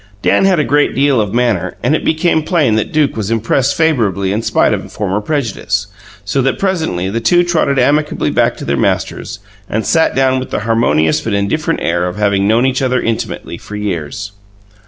Dan 0.23 0.45
had 0.45 0.57
a 0.59 0.63
great 0.63 0.95
deal 0.95 1.21
of 1.21 1.31
manner, 1.31 1.75
and 1.83 1.95
it 1.95 2.03
became 2.03 2.41
plain 2.41 2.73
that 2.73 2.91
Duke 2.91 3.15
was 3.15 3.29
impressed 3.29 3.77
favourably 3.77 4.31
in 4.33 4.41
spite 4.41 4.73
of 4.73 4.91
former 4.91 5.21
prejudice, 5.21 5.85
so 6.25 6.41
that 6.41 6.57
presently 6.57 7.07
the 7.11 7.19
two 7.19 7.43
trotted 7.43 7.77
amicably 7.77 8.31
back 8.31 8.57
to 8.57 8.65
their 8.65 8.75
masters 8.77 9.37
and 9.69 9.85
sat 9.85 10.15
down 10.15 10.39
with 10.39 10.49
the 10.49 10.61
harmonious 10.61 11.21
but 11.21 11.33
indifferent 11.35 11.81
air 11.83 12.07
of 12.07 12.15
having 12.15 12.47
known 12.47 12.65
each 12.65 12.81
other 12.81 12.99
intimately 12.99 13.59
for 13.59 13.75
years. 13.75 14.31